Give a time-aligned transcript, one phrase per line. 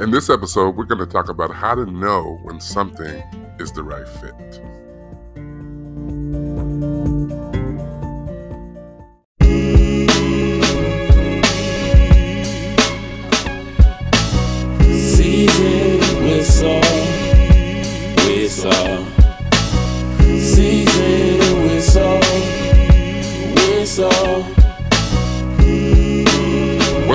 [0.00, 3.20] In this episode, we're going to talk about how to know when something
[3.58, 4.62] is the right fit.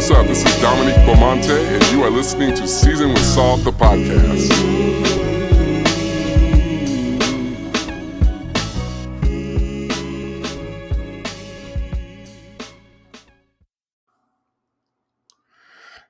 [0.03, 0.27] What's up?
[0.27, 4.51] This is Dominique Beaumonte, and you are listening to Season with Salt, the podcast.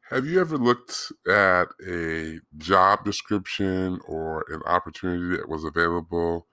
[0.09, 6.47] Have you ever looked at a job description or an opportunity that was available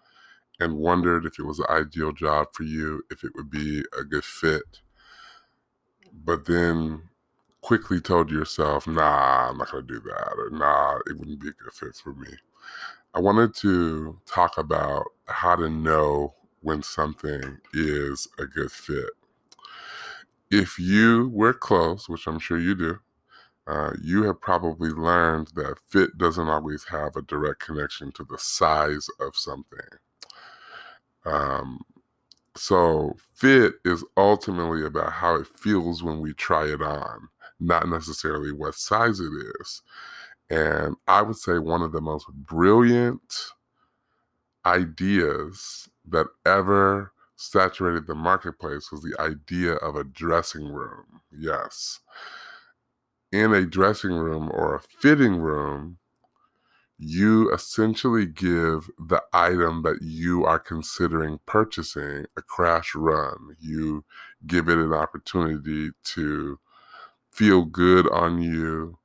[0.59, 4.05] and wondered if it was the ideal job for you, if it would be a
[4.05, 4.83] good fit,
[6.13, 7.05] but then
[7.63, 11.49] quickly told yourself, nah, I'm not going to do that, or nah, it wouldn't be
[11.49, 12.29] a good fit for me?
[13.15, 19.11] I wanted to talk about how to know when something is a good fit.
[20.51, 22.99] If you wear clothes, which I'm sure you do,
[23.67, 28.39] uh, you have probably learned that fit doesn't always have a direct connection to the
[28.39, 29.79] size of something.
[31.25, 31.81] Um,
[32.57, 37.29] so, fit is ultimately about how it feels when we try it on,
[37.61, 39.83] not necessarily what size it is.
[40.51, 43.21] And I would say one of the most brilliant
[44.67, 51.23] ideas that ever saturated the marketplace was the idea of a dressing room.
[51.33, 52.01] Yes
[53.33, 55.99] in a dressing room or a fitting room,
[56.99, 63.57] you essentially give the item that you are considering purchasing a crash run.
[63.59, 64.05] You
[64.47, 66.59] give it an opportunity to
[67.33, 68.99] feel good on you.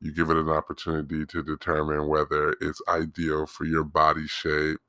[0.00, 4.80] You give it an opportunity to determine whether it's ideal for your body shape.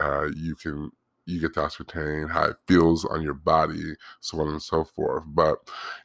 [0.00, 0.90] Uh, you can
[1.26, 5.24] you get to ascertain how it feels on your body, so on and so forth.
[5.26, 5.58] But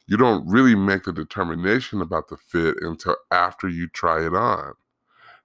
[0.06, 4.74] you don't really make the determination about the fit until after you try it on,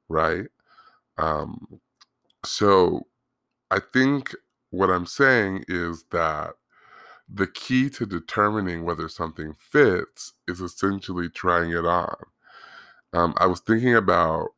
[0.09, 0.47] right?
[1.17, 1.81] Um,
[2.45, 3.07] so
[3.71, 4.35] I think
[4.71, 6.53] what I'm saying is that
[7.33, 12.15] the key to determining whether something fits is essentially trying it on.
[13.11, 14.49] Um, I was thinking about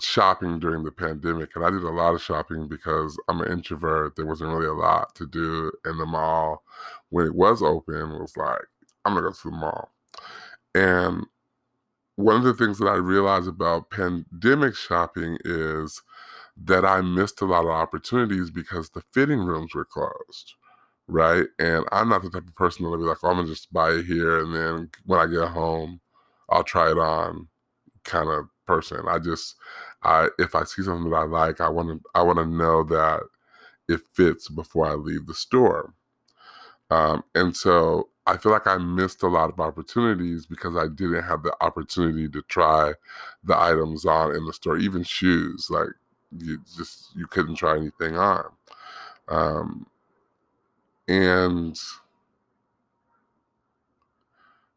[0.00, 4.16] shopping during the pandemic and I did a lot of shopping because I'm an introvert.
[4.16, 6.62] There wasn't really a lot to do in the mall.
[7.10, 8.66] When it was open, it was like,
[9.04, 9.92] I'm gonna go to the mall.
[10.74, 11.26] And
[12.16, 16.02] one of the things that I realized about pandemic shopping is
[16.64, 20.54] that I missed a lot of opportunities because the fitting rooms were closed.
[21.08, 21.46] Right.
[21.58, 23.92] And I'm not the type of person that'll be like, oh, I'm gonna just buy
[23.92, 26.00] it here and then when I get home,
[26.50, 27.48] I'll try it on
[28.04, 29.02] kind of person.
[29.08, 29.56] I just
[30.02, 32.82] I if I see something that I like, I want to I want to know
[32.84, 33.22] that
[33.88, 35.94] it fits before I leave the store.
[36.90, 41.22] Um, and so I feel like I missed a lot of opportunities because I didn't
[41.24, 42.92] have the opportunity to try
[43.44, 45.68] the items on in the store, even shoes.
[45.70, 45.88] Like
[46.38, 48.44] you just you couldn't try anything on.
[49.28, 49.86] Um,
[51.08, 51.80] and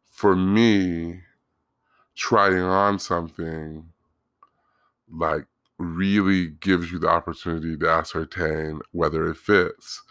[0.09, 1.21] for me,
[2.15, 3.89] trying on something
[5.11, 5.45] like
[5.77, 10.01] really gives you the opportunity to ascertain whether it fits.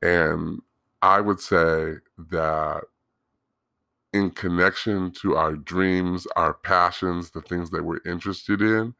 [0.00, 0.62] And
[1.02, 1.96] I would say
[2.30, 2.84] that
[4.12, 8.94] in connection to our dreams, our passions, the things that we're interested in,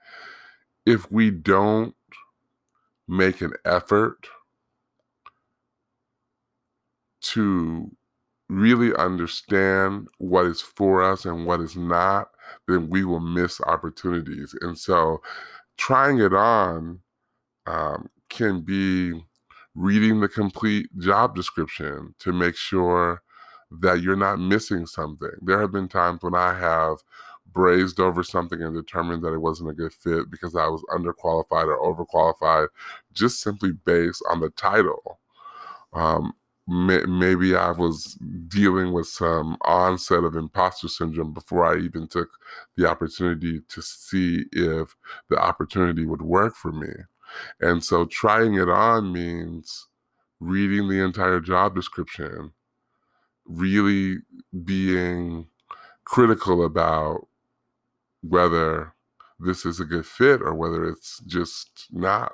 [0.87, 1.95] if we don't
[3.09, 4.29] make an effort
[7.23, 7.91] to
[8.49, 12.29] really understand what is for us and what is not,
[12.69, 14.55] then we will miss opportunities.
[14.61, 15.23] And so,
[15.77, 17.01] trying it on
[17.67, 19.13] um, can be
[19.75, 23.23] reading the complete job description to make sure
[23.81, 25.31] that you're not missing something.
[25.41, 26.99] There have been times when I have
[27.53, 31.67] brazed over something and determined that it wasn't a good fit because I was underqualified
[31.67, 32.69] or overqualified
[33.13, 35.21] just simply based on the title.
[35.93, 36.33] Um,
[36.73, 42.31] may, maybe I was dealing with some onset of imposter syndrome before I even took
[42.77, 44.97] the opportunity to see if
[45.29, 46.93] the opportunity would work for me.
[47.61, 49.89] And so trying it on means
[50.41, 52.53] reading the entire job description,
[53.47, 54.19] really
[54.65, 55.47] being
[56.05, 57.29] critical about
[58.23, 58.95] whether
[59.39, 62.33] this is a good fit or whether it's just not.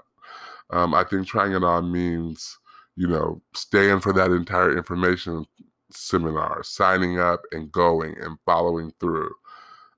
[0.70, 2.58] Um, I think trying it on means
[2.98, 5.46] you know, staying for that entire information
[5.92, 9.30] seminar, signing up and going and following through.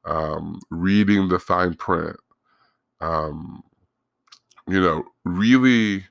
[0.05, 2.17] um, reading the fine print,
[3.01, 3.63] um,
[4.69, 6.05] you know, really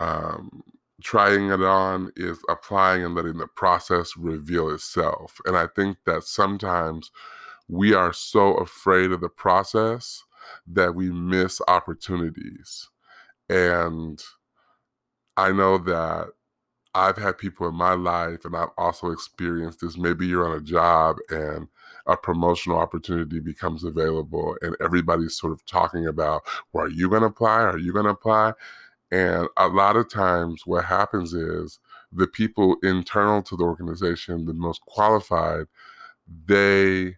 [0.00, 0.62] um,
[1.02, 5.40] trying it on is applying and letting the process reveal itself.
[5.46, 7.10] And I think that sometimes
[7.68, 10.24] we are so afraid of the process
[10.66, 12.90] that we miss opportunities.
[13.50, 14.22] And
[15.36, 16.28] I know that
[16.94, 19.96] I've had people in my life, and I've also experienced this.
[19.96, 21.68] Maybe you're on a job and
[22.06, 26.42] a promotional opportunity becomes available, and everybody's sort of talking about,
[26.72, 27.62] well, are you going to apply?
[27.62, 28.52] Are you going to apply?
[29.10, 31.78] And a lot of times, what happens is
[32.12, 35.66] the people internal to the organization, the most qualified,
[36.46, 37.16] they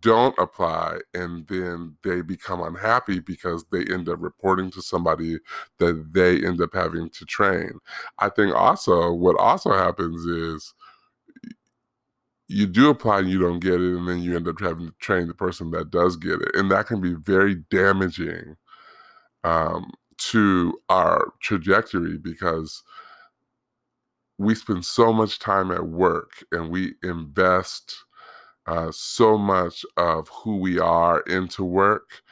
[0.00, 5.38] don't apply and then they become unhappy because they end up reporting to somebody
[5.78, 7.78] that they end up having to train.
[8.18, 10.72] I think also what also happens is
[12.46, 14.94] you do apply and you don't get it and then you end up having to
[15.00, 18.56] train the person that does get it and that can be very damaging
[19.42, 22.82] um, to our trajectory because
[24.38, 28.04] we spend so much time at work and we invest
[28.66, 32.22] uh, so much of who we are into work.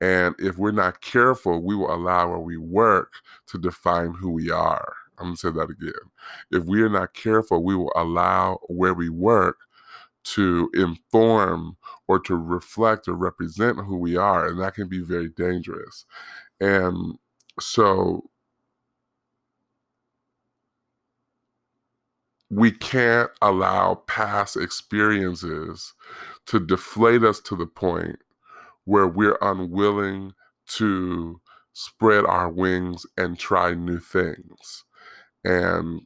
[0.00, 3.14] And if we're not careful, we will allow where we work
[3.48, 4.92] to define who we are.
[5.18, 5.92] I'm going to say that again.
[6.50, 9.58] If we are not careful, we will allow where we work
[10.24, 11.76] to inform
[12.08, 14.48] or to reflect or represent who we are.
[14.48, 16.06] And that can be very dangerous.
[16.60, 17.18] And
[17.60, 18.24] so
[22.54, 25.92] we can't allow past experiences
[26.46, 28.16] to deflate us to the point
[28.84, 30.32] where we're unwilling
[30.66, 31.40] to
[31.72, 34.84] spread our wings and try new things.
[35.42, 36.02] And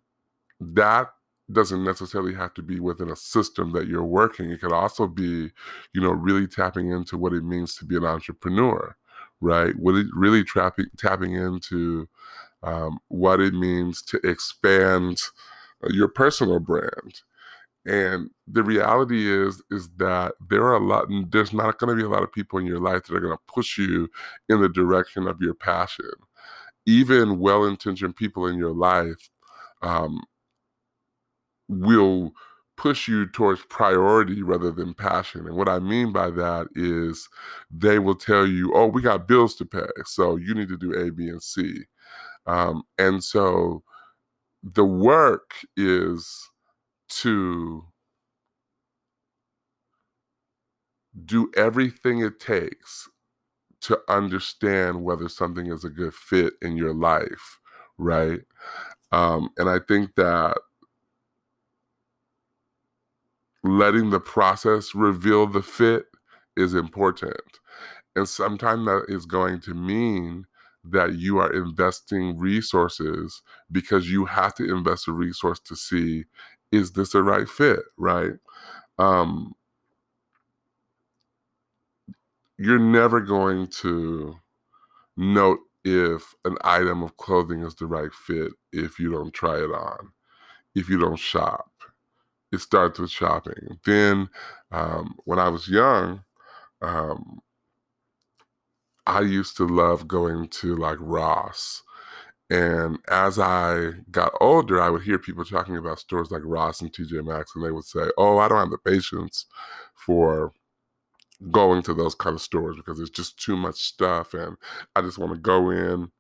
[0.59, 1.11] that
[1.53, 4.51] doesn't necessarily have to be within a system that you're working.
[4.51, 5.51] It could also be,
[5.93, 8.97] you know, really tapping into what it means to be an entrepreneur,
[9.43, 9.75] right?
[9.79, 12.09] Really trapping, tapping into
[12.63, 15.19] um, what it means to expand
[15.91, 17.23] your personal brand.
[17.87, 22.07] And the reality is, is that there are a lot, there's not going to be
[22.07, 24.11] a lot of people in your life that are going to push you
[24.49, 26.11] in the direction of your passion.
[26.85, 29.31] Even well intentioned people in your life
[29.83, 30.21] um,
[31.69, 32.33] will
[32.77, 35.47] push you towards priority rather than passion.
[35.47, 37.29] And what I mean by that is
[37.71, 39.87] they will tell you, oh, we got bills to pay.
[40.05, 41.85] So you need to do A, B, and C.
[42.47, 43.83] Um, and so
[44.63, 46.51] the work is
[47.09, 47.85] to
[51.25, 53.09] do everything it takes
[53.81, 57.61] to understand whether something is a good fit in your life,
[57.97, 58.41] right?
[59.13, 60.59] Um, and I think that
[63.63, 66.07] letting the process reveal the fit
[66.57, 67.41] is important.
[68.17, 70.47] And sometimes that is going to mean
[70.91, 76.25] that you are investing resources because you have to invest a resource to see
[76.71, 78.33] is this the right fit, right?
[78.99, 79.55] Um,
[82.59, 84.37] you're never going to
[85.17, 89.71] note if an item of clothing is the right fit if you don't try it
[89.71, 90.13] on,
[90.75, 91.71] if you don't shop.
[92.53, 93.79] It starts with shopping.
[93.85, 94.29] Then,
[94.73, 96.25] um, when I was young,
[96.81, 97.41] um,
[99.09, 101.83] I used to love going to like Ross.
[102.51, 106.93] And as I got older, I would hear people talking about stores like Ross and
[106.93, 109.47] TJ Maxx, and they would say, Oh, I don't have the patience
[109.95, 110.53] for
[111.51, 114.35] going to those kind of stores because it's just too much stuff.
[114.35, 114.57] And
[114.97, 116.11] I just want to go in,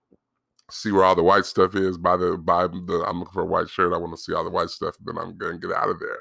[0.71, 3.47] see where all the white stuff is, buy the buy the I'm looking for a
[3.47, 5.90] white shirt, I want to see all the white stuff, then I'm gonna get out
[5.90, 6.21] of there.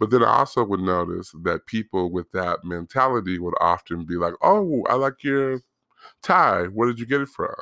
[0.00, 4.34] But then I also would notice that people with that mentality would often be like,
[4.42, 5.60] Oh, I like your
[6.22, 7.54] Tie, where did you get it from?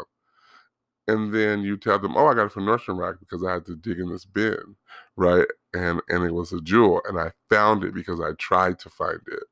[1.09, 3.67] And then you tell them, oh, I got it from Nordstrom Rack because I had
[3.67, 4.77] to dig in this bin,
[5.17, 5.47] right?
[5.75, 9.21] And and it was a jewel, and I found it because I tried to find
[9.27, 9.43] it.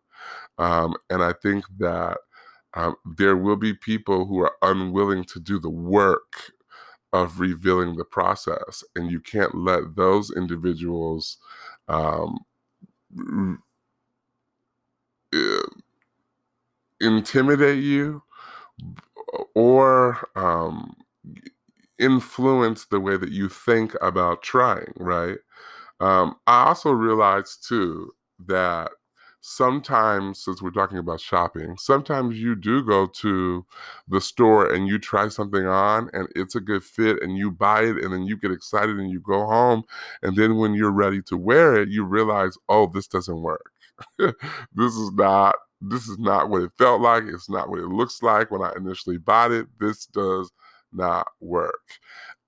[0.59, 2.19] Um, and I think that
[2.75, 6.53] um, there will be people who are unwilling to do the work
[7.13, 11.39] of revealing the process, and you can't let those individuals
[11.89, 12.39] um,
[15.35, 15.63] uh,
[17.01, 18.23] intimidate you
[19.55, 20.97] or um,
[21.99, 25.39] influence the way that you think about trying, right?
[26.01, 28.13] Um, I also realized too
[28.47, 28.91] that
[29.43, 33.65] sometimes, since we're talking about shopping, sometimes you do go to
[34.09, 37.83] the store and you try something on and it's a good fit and you buy
[37.83, 39.83] it and then you get excited and you go home.
[40.23, 43.71] And then when you're ready to wear it, you realize, oh, this doesn't work.
[44.19, 44.35] this
[44.95, 47.25] is not this is not what it felt like.
[47.27, 49.67] It's not what it looks like when I initially bought it.
[49.79, 50.53] This does
[50.93, 51.99] not work.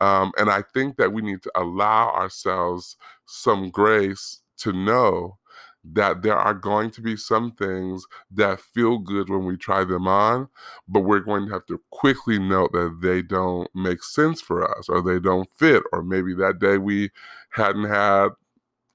[0.00, 2.96] Um, and I think that we need to allow ourselves
[3.26, 5.38] some grace to know
[5.84, 10.06] that there are going to be some things that feel good when we try them
[10.06, 10.48] on,
[10.86, 14.88] but we're going to have to quickly note that they don't make sense for us
[14.88, 17.10] or they don't fit, or maybe that day we
[17.50, 18.28] hadn't had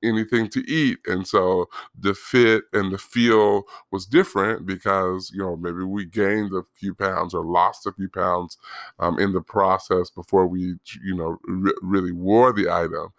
[0.08, 1.68] anything to eat and so
[2.00, 6.94] the fit and the feel was different because you know maybe we gained a few
[6.94, 8.58] pounds or lost a few pounds
[9.00, 13.10] um, in the process before we you know re- really wore the item.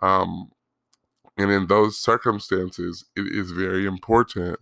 [0.00, 0.50] Um,
[1.36, 4.58] and in those circumstances, it is very important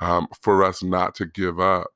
[0.00, 1.90] um, for us not to give up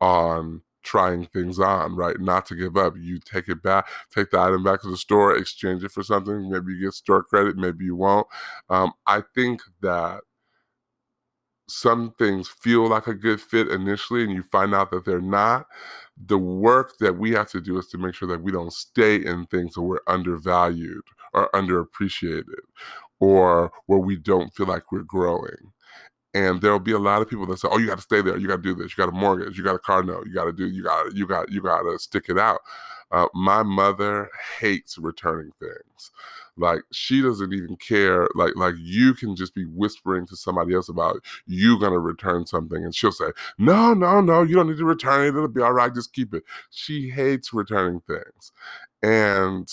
[0.00, 2.18] on trying things on, right?
[2.20, 2.94] Not to give up.
[2.98, 6.50] You take it back, take the item back to the store, exchange it for something.
[6.50, 8.26] Maybe you get store credit, maybe you won't.
[8.68, 10.20] Um, I think that
[11.68, 15.66] some things feel like a good fit initially and you find out that they're not.
[16.26, 19.16] The work that we have to do is to make sure that we don't stay
[19.16, 22.44] in things where we're undervalued or underappreciated
[23.20, 25.72] or where we don't feel like we're growing.
[26.34, 28.38] And there'll be a lot of people that say, "Oh, you got to stay there.
[28.38, 28.96] You got to do this.
[28.96, 29.58] You got a mortgage.
[29.58, 30.26] You got a car note.
[30.26, 30.66] You got to do.
[30.66, 31.14] You got.
[31.14, 31.50] You got.
[31.52, 32.60] You got to stick it out."
[33.10, 36.10] Uh, my mother hates returning things.
[36.56, 38.28] Like she doesn't even care.
[38.34, 42.84] Like like you can just be whispering to somebody else about you gonna return something,
[42.84, 44.42] and she'll say, "No, no, no.
[44.42, 45.28] You don't need to return it.
[45.28, 45.94] It'll be all right.
[45.94, 48.52] Just keep it." She hates returning things,
[49.02, 49.70] and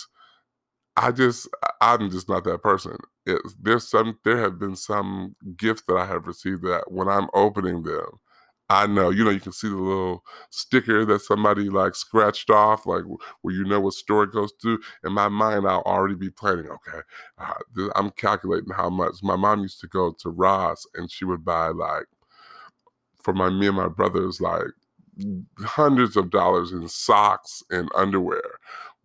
[0.99, 1.47] I just
[1.81, 2.97] I'm just not that person.
[3.25, 7.29] It's, there's some there have been some gifts that I have received that when I'm
[7.33, 8.05] opening them,
[8.69, 12.85] I know you know you can see the little sticker that somebody like scratched off,
[12.85, 13.03] like
[13.41, 14.79] where you know what store it goes to.
[15.05, 16.67] In my mind, I'll already be planning.
[16.67, 16.99] Okay,
[17.37, 19.23] uh, I'm calculating how much.
[19.23, 22.07] My mom used to go to Ross and she would buy like
[23.23, 24.67] for my me and my brothers like
[25.61, 28.41] hundreds of dollars in socks and underwear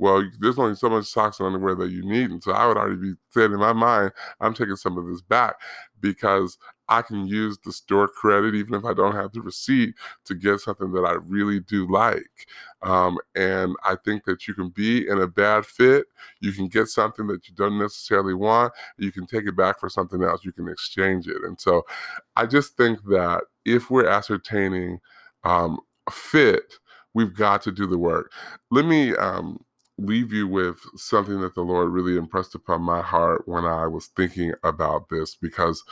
[0.05, 2.31] well, there's only so much socks and underwear that you need.
[2.31, 5.23] And so I would already be saying in my mind, I'm taking some of this
[5.23, 5.55] back
[6.03, 6.59] because
[6.91, 9.95] I can use the store credit, even if I don't have the receipt,
[10.27, 12.47] to get something that I really do like.
[12.83, 16.05] Um, and I think that you can be in a bad fit.
[16.41, 18.75] You can get something that you don't necessarily want.
[18.99, 20.45] You can take it back for something else.
[20.45, 21.43] You can exchange it.
[21.45, 21.87] And so
[22.37, 25.01] I just think that if we're ascertaining
[25.45, 25.79] um,
[26.11, 26.75] fit,
[27.15, 28.31] we've got to do the work.
[28.71, 29.65] Let me um,
[29.99, 34.09] leave you with something that the Lord really impressed upon my heart when I was
[34.17, 35.85] thinking about this, because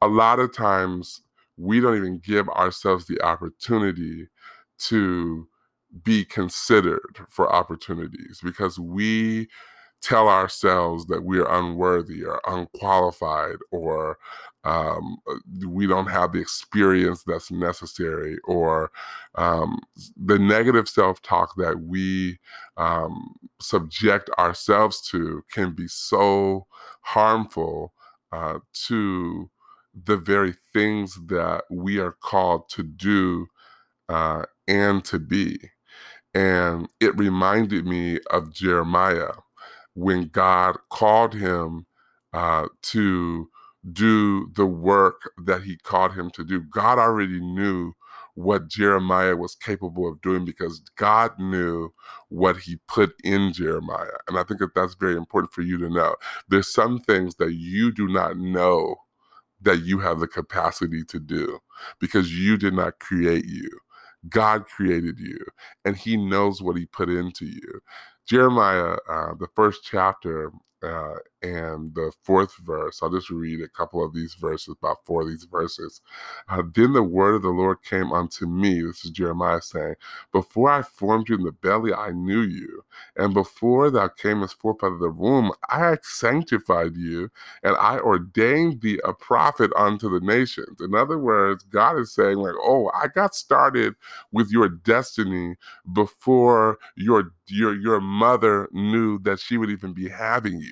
[0.00, 1.22] a lot of times
[1.56, 4.28] we don't even give ourselves the opportunity
[4.78, 5.46] to
[6.02, 9.48] be considered for opportunities because we
[10.02, 14.18] tell ourselves that we are unworthy or unqualified or
[14.64, 15.34] um, uh,
[15.68, 18.90] we don't have the experience that's necessary or
[19.36, 19.80] um,
[20.16, 22.38] the negative self-talk that we
[22.76, 26.66] um, subject ourselves to can be so
[27.02, 27.92] harmful
[28.32, 29.50] uh, to
[30.04, 33.46] the very things that we are called to do
[34.08, 35.58] uh, and to be.
[36.34, 39.32] And it reminded me of jeremiah
[39.94, 41.86] when God called him
[42.32, 43.48] uh, to
[43.92, 46.60] do the work that he called him to do.
[46.60, 47.92] God already knew
[48.34, 51.92] what Jeremiah was capable of doing because God knew
[52.28, 54.16] what he put in Jeremiah.
[54.28, 56.14] And I think that that's very important for you to know.
[56.48, 58.96] There's some things that you do not know
[59.60, 61.58] that you have the capacity to do
[62.00, 63.68] because you did not create you.
[64.28, 65.38] God created you
[65.84, 67.80] and he knows what he put into you.
[68.32, 70.50] Jeremiah, uh, the first chapter,
[70.82, 73.00] uh, and the fourth verse.
[73.02, 76.00] I'll just read a couple of these verses, about four of these verses.
[76.48, 78.82] Uh, then the word of the Lord came unto me.
[78.82, 79.94] This is Jeremiah saying,
[80.32, 82.84] Before I formed you in the belly, I knew you.
[83.16, 87.30] And before thou camest forth out of the womb, I sanctified you,
[87.62, 90.80] and I ordained thee a prophet unto the nations.
[90.80, 93.94] In other words, God is saying, like, oh, I got started
[94.32, 95.56] with your destiny
[95.92, 100.70] before your your your mother knew that she would even be having you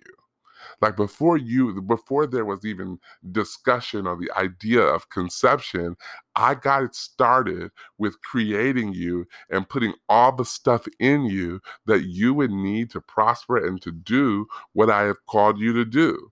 [0.81, 2.99] like before you before there was even
[3.33, 5.97] discussion or the idea of conception
[6.37, 12.05] i got it started with creating you and putting all the stuff in you that
[12.05, 16.31] you would need to prosper and to do what i have called you to do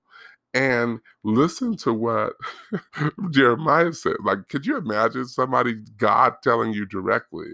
[0.55, 2.35] and listen to what
[3.31, 4.17] Jeremiah said.
[4.25, 7.47] Like, could you imagine somebody, God telling you directly,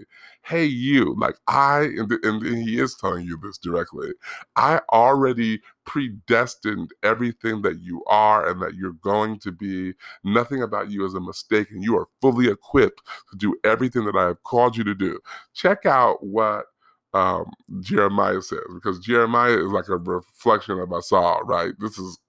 [0.43, 4.11] hey, you, like I, and, and he is telling you this directly,
[4.55, 9.93] I already predestined everything that you are and that you're going to be.
[10.23, 14.15] Nothing about you is a mistake, and you are fully equipped to do everything that
[14.15, 15.19] I have called you to do.
[15.53, 16.65] Check out what
[17.13, 17.45] um,
[17.81, 21.73] Jeremiah says, because Jeremiah is like a reflection of us all, right?
[21.79, 22.19] This is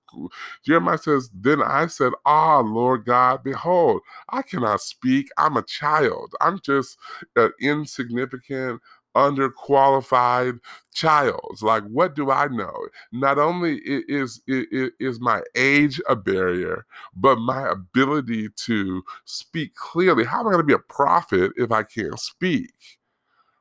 [0.64, 5.28] Jeremiah says, Then I said, Ah, Lord God, behold, I cannot speak.
[5.38, 6.34] I'm a child.
[6.40, 6.98] I'm just
[7.36, 8.80] an insignificant,
[9.16, 10.58] underqualified
[10.94, 11.58] child.
[11.62, 12.74] Like, what do I know?
[13.12, 16.84] Not only is, is, is my age a barrier,
[17.14, 20.24] but my ability to speak clearly.
[20.24, 22.72] How am I going to be a prophet if I can't speak?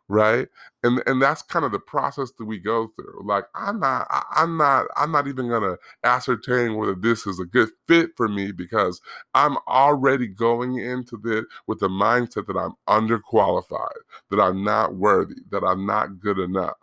[0.09, 0.47] Right?
[0.83, 3.23] And and that's kind of the process that we go through.
[3.25, 7.69] Like i'm not i'm not i'm not even gonna ascertain whether this is a good
[7.87, 9.01] fit for me because
[9.33, 13.89] i'm already going into this with the mindset that i'm underqualified
[14.29, 16.75] that i'm not worthy that i'm not good enough.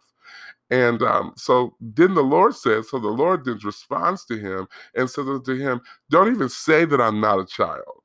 [0.70, 5.10] And um, so then the Lord says, so the Lord then responds to him and
[5.10, 8.01] says to him, Don't even say that I'm not a child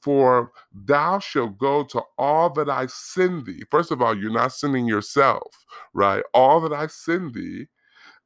[0.00, 3.62] for thou shalt go to all that I send thee.
[3.70, 6.22] First of all, you're not sending yourself, right?
[6.34, 7.66] All that I send thee,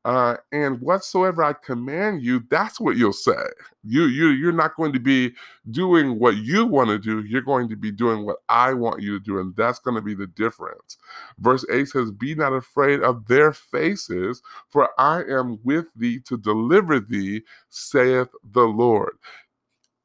[0.06, 3.42] uh, and whatsoever I command you, that's what you'll say.
[3.82, 5.32] You you you're not going to be
[5.72, 7.24] doing what you want to do.
[7.24, 10.00] You're going to be doing what I want you to do, and that's going to
[10.02, 10.96] be the difference.
[11.40, 16.36] Verse eight says, "Be not afraid of their faces, for I am with thee to
[16.38, 19.18] deliver thee," saith the Lord.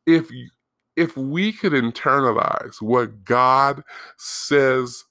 [0.08, 0.32] If
[0.96, 3.84] if we could internalize what God
[4.18, 5.04] says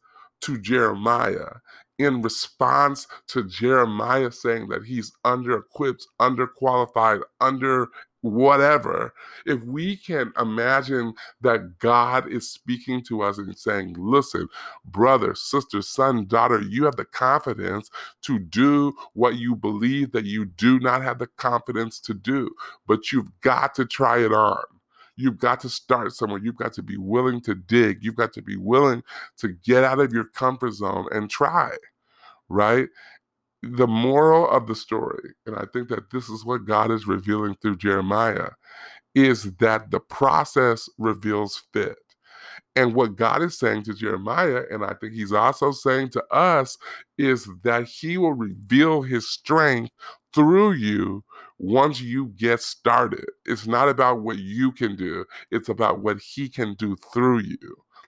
[0.42, 1.56] to Jeremiah
[1.98, 7.88] in response to Jeremiah saying that he's under equipped, underqualified, under
[8.22, 9.12] whatever,
[9.46, 14.48] if we can imagine that God is speaking to us and saying, Listen,
[14.86, 17.90] brother, sister, son, daughter, you have the confidence
[18.22, 22.50] to do what you believe that you do not have the confidence to do,
[22.86, 24.79] but you've got to try it on.
[25.20, 26.40] You've got to start somewhere.
[26.42, 28.02] You've got to be willing to dig.
[28.02, 29.02] You've got to be willing
[29.38, 31.70] to get out of your comfort zone and try,
[32.48, 32.88] right?
[33.62, 37.56] The moral of the story, and I think that this is what God is revealing
[37.60, 38.50] through Jeremiah,
[39.14, 41.98] is that the process reveals fit.
[42.76, 46.78] And what God is saying to Jeremiah, and I think he's also saying to us,
[47.18, 49.92] is that he will reveal his strength
[50.32, 51.24] through you
[51.60, 53.26] once you get started.
[53.44, 57.58] It's not about what you can do, it's about what he can do through you.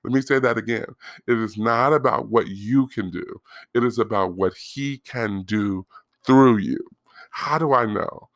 [0.04, 0.86] Let me say that again.
[1.28, 3.42] It is not about what you can do,
[3.74, 5.86] it is about what he can do
[6.24, 6.78] through you.
[7.30, 8.30] How do I know?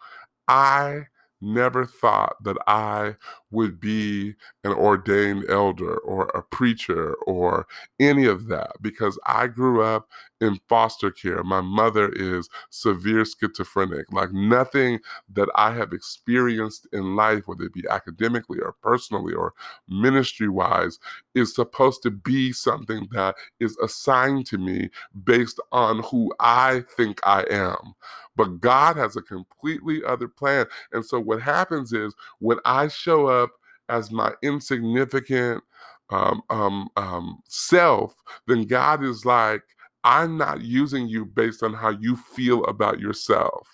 [0.49, 1.07] I
[1.41, 3.17] never thought that I
[3.51, 7.67] would be an ordained elder or a preacher or
[8.01, 10.09] any of that because I grew up
[10.41, 11.43] in foster care.
[11.43, 14.13] My mother is severe schizophrenic.
[14.13, 15.01] Like nothing
[15.35, 19.55] that I have experienced in life, whether it be academically or personally or
[19.89, 20.99] ministry wise,
[21.35, 24.91] is supposed to be something that is assigned to me
[25.25, 27.95] based on who I think I am.
[28.37, 30.67] But God has a completely other plan.
[30.93, 33.51] And so what happens is when I show up
[33.89, 35.63] as my insignificant
[36.11, 39.63] um, um, um, self, then God is like,
[40.05, 43.69] I'm not using you based on how you feel about yourself.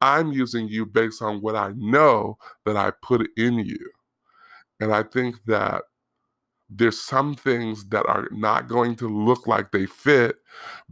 [0.00, 3.90] I'm using you based on what I know that I put in you.
[4.80, 5.82] And I think that
[6.70, 10.36] there's some things that are not going to look like they fit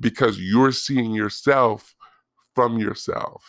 [0.00, 1.94] because you're seeing yourself
[2.56, 3.44] from yourself.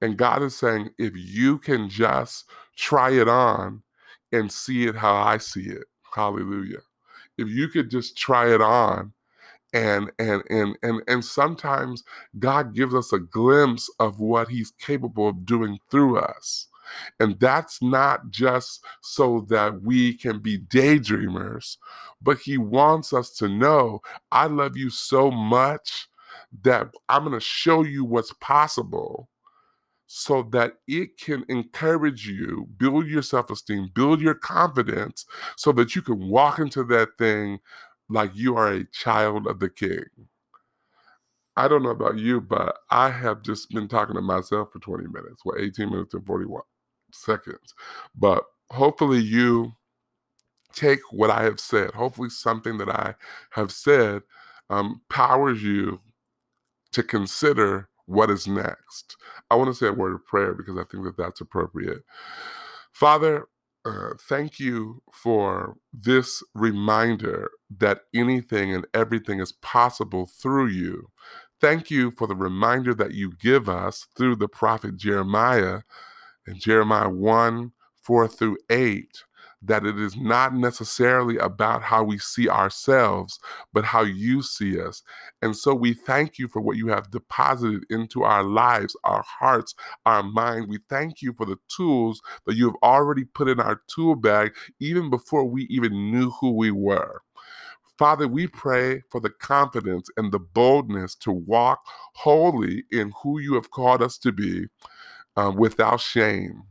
[0.00, 3.82] And God is saying, if you can just try it on
[4.32, 6.80] and see it how I see it, hallelujah.
[7.36, 9.12] If you could just try it on
[9.72, 12.04] and and and and and sometimes
[12.38, 16.68] God gives us a glimpse of what he's capable of doing through us.
[17.20, 21.78] And that's not just so that we can be daydreamers,
[22.20, 24.00] but he wants us to know
[24.30, 26.08] I love you so much
[26.62, 29.28] that I'm going to show you what's possible
[30.06, 35.24] so that it can encourage you, build your self esteem, build your confidence,
[35.56, 37.58] so that you can walk into that thing
[38.10, 40.04] like you are a child of the king.
[41.56, 45.04] I don't know about you, but I have just been talking to myself for 20
[45.08, 46.62] minutes, well, 18 minutes and 41
[47.10, 47.74] seconds.
[48.14, 49.72] But hopefully, you
[50.74, 51.92] take what I have said.
[51.92, 53.14] Hopefully, something that I
[53.50, 54.22] have said
[54.70, 56.00] um, powers you
[56.92, 59.16] to consider what is next.
[59.50, 62.02] I want to say a word of prayer because I think that that's appropriate.
[62.92, 63.46] Father,
[63.84, 71.08] uh, thank you for this reminder that anything and everything is possible through you.
[71.60, 75.80] Thank you for the reminder that you give us through the prophet Jeremiah
[76.46, 79.22] in Jeremiah 1 4 through 8
[79.64, 83.38] that it is not necessarily about how we see ourselves,
[83.72, 85.02] but how you see us.
[85.40, 89.74] And so we thank you for what you have deposited into our lives, our hearts,
[90.04, 90.68] our mind.
[90.68, 94.52] We thank you for the tools that you have already put in our tool bag,
[94.80, 97.20] even before we even knew who we were.
[97.98, 101.80] Father, we pray for the confidence and the boldness to walk
[102.14, 104.66] wholly in who you have called us to be
[105.36, 106.64] uh, without shame,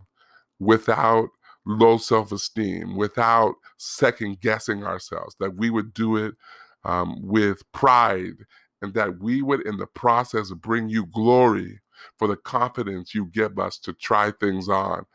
[0.59, 1.29] without
[1.65, 6.35] low self esteem, without second guessing ourselves, that we would do it
[6.83, 8.45] um, with pride,
[8.81, 11.79] and that we would, in the process, bring you glory
[12.17, 15.05] for the confidence you give us to try things on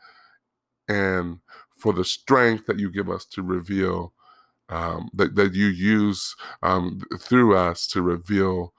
[0.87, 4.13] and for the strength that you give us to reveal,
[4.69, 8.73] um, that, that you use um, through us to reveal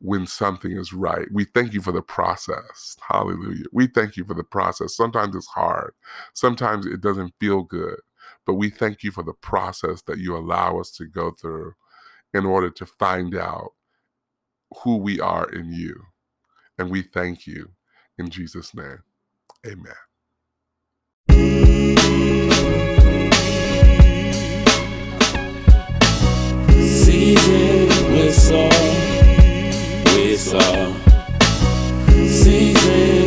[0.00, 1.28] when something is right.
[1.30, 2.96] We thank you for the process.
[3.06, 3.66] Hallelujah.
[3.72, 4.96] We thank you for the process.
[4.96, 5.92] Sometimes it's hard,
[6.32, 8.00] sometimes it doesn't feel good,
[8.46, 11.74] but we thank you for the process that you allow us to go through
[12.32, 13.72] in order to find out
[14.82, 16.04] who we are in you.
[16.78, 17.72] And we thank you
[18.16, 19.02] in Jesus' name.
[19.66, 19.92] Amen.
[26.88, 28.99] Season with salt
[30.50, 30.58] so.
[32.26, 33.19] Season.